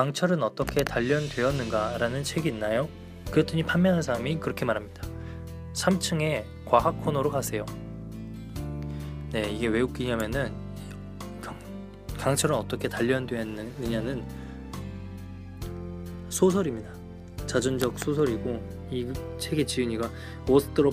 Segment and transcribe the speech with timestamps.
[0.00, 2.88] 강철은 어떻게 단련되었는가 라는 책이 있나요?
[3.30, 5.02] 그랬더니 판매하는 사람이 그렇게 말합니다.
[5.74, 7.66] 3층에 과학 코너로 가세요.
[9.30, 10.54] 네, 이게 왜 웃기냐면은
[12.16, 14.24] 강철은 어떻게 단련되었느냐는
[16.30, 16.94] 소설입니다.
[17.46, 20.10] 자전적 소설이고 이 책의 지은이가
[20.48, 20.92] 오스트로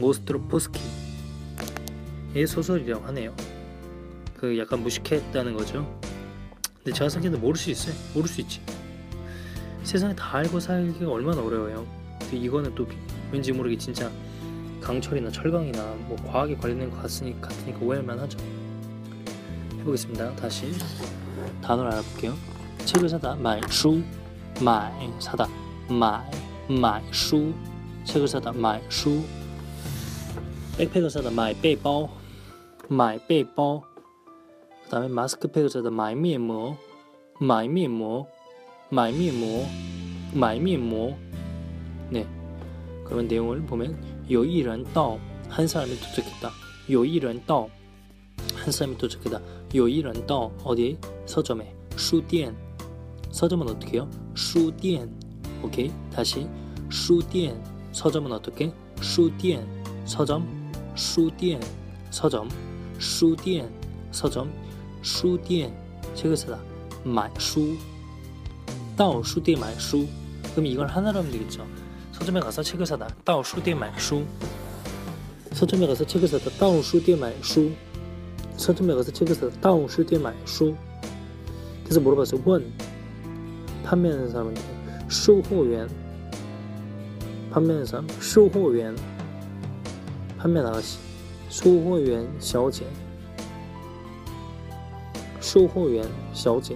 [0.00, 0.86] 오스트로포스키의
[2.46, 3.34] 소설이라고 하네요.
[4.36, 6.05] 그 약간 무식했다는 거죠.
[6.85, 7.93] 근데 제가 생각해도 모를 수 있어요.
[8.13, 8.61] 모를 수 있지.
[9.83, 11.85] 세상에 다 알고 살기가 얼마나 어려워요.
[12.19, 12.87] 근데 이거는 또
[13.31, 14.11] 왠지 모르게 진짜
[14.81, 18.37] 강철이나 철강이나 뭐 과학에 관련된 것 같으니, 같으니까 오해할만 하죠.
[19.79, 20.35] 해보겠습니다.
[20.35, 20.71] 다시
[21.61, 22.35] 단어를 알아볼게요.
[22.85, 24.03] 책을 사다, 买书,
[24.59, 25.47] 买 사다,
[25.89, 26.21] 买
[26.69, 27.53] 买书
[28.05, 29.23] 책을 사다, 买书
[30.77, 32.09] 백팩을 사다, 买背包,
[32.89, 33.83] 买背包
[34.86, 36.76] 그 다음에 마스크팩을 찾아 마이 미모
[37.40, 37.88] 마이미에
[38.88, 39.66] 마이미에
[40.32, 40.76] 마이미에
[42.10, 42.24] 네.
[43.04, 46.50] 그러면 내용을 보면 요이런 떠한 사람이 도착했다.
[46.88, 47.68] 요이런 떠한
[48.70, 49.40] 사람이 도착했다.
[49.74, 50.98] 요이런 떠 어디?
[51.26, 51.74] 서점에.
[51.96, 52.56] 수디엔.
[53.32, 54.08] 서점은 어떻게요?
[54.36, 55.12] 수디엔.
[55.64, 55.90] 오케이.
[56.12, 56.46] 다시.
[56.90, 57.60] 수디엔.
[57.90, 58.72] 서점은 어떻게?
[59.00, 59.66] 수디엔.
[60.04, 60.72] 서점.
[60.94, 61.60] 수디엔.
[62.10, 62.48] 서점.
[63.00, 63.68] 수디엔.
[64.12, 64.65] 서점.
[65.05, 65.73] 书店
[66.15, 66.59] 책을 사다
[67.05, 67.77] 买书
[68.97, 70.07] 到书店买书
[70.51, 71.65] 그럼 이걸 하나로 하면 되겠죠
[72.11, 74.23] 서점에 가서 책을 사다 到书店买书
[75.51, 77.71] 서점에 가서 책을 사다 到书店买书
[78.57, 80.75] 서점에 가서 책을 사다 到书店买书
[81.83, 82.71] 그래서 물어봤어요 원
[83.83, 84.61] 판매하는 사람한테
[85.09, 85.89] 售货员
[87.51, 88.95] 판매하는 사람 售货员
[90.37, 90.99] 판매 아가씨
[91.49, 92.85] 售货员 小姐
[95.45, 96.75] 售货员小姐，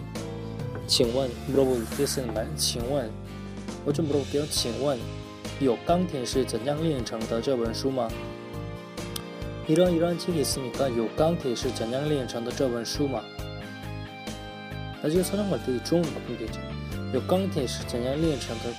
[0.88, 3.10] 请问 물어볼 때 쓰는 말, 请问
[3.86, 4.46] 我좀 물어볼게요.
[4.50, 4.98] 请问
[5.60, 8.10] 有 钢铁是怎样炼成的这本书吗?
[9.68, 13.22] 이런 이런 책이 있으니까 有 钢铁是怎样炼成的这本书吗?
[15.02, 16.60] 나중에 서점 갈때 좋은 바꾸면 되죠.
[17.14, 18.74] 有 钢铁是怎样炼成的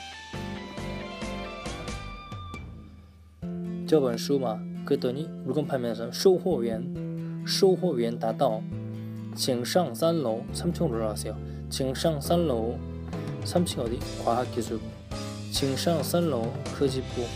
[3.87, 4.61] 这本书吗?
[4.85, 8.63] 그랬더니 물건 팔면서 售货员售货员答道
[9.35, 11.37] 징상三楼 3층으로 올라가세요.
[11.69, 12.79] 징상三楼
[13.45, 13.99] 3층 어디?
[14.25, 14.83] 과학기술부.
[15.53, 17.27] 징상三楼 科技部.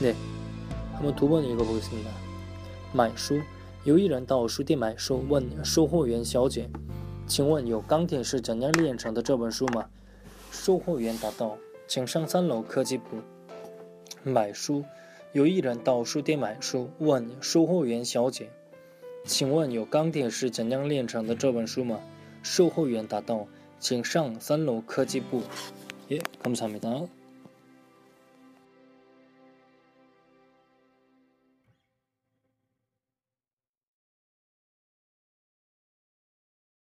[0.00, 0.14] 네,
[0.92, 2.10] 한번 두 번 읽어보겠습니다.
[2.92, 3.40] 买书
[3.84, 6.68] 有一人到书店买书问售货员小姐
[7.26, 9.84] 请问有钢铁是怎样炼成的这本书吗
[10.50, 13.18] 售货员答道：“请上三楼科技部
[14.22, 14.84] 买书。”
[15.32, 18.48] 有一人到书店买书，问售货员小姐：“
[19.24, 22.00] 请问有《钢铁是怎样炼成的》这本书吗？”
[22.42, 23.46] 售货员答道：“
[23.78, 25.42] 请上三楼科技部。”
[26.08, 27.06] 耶，감사합니다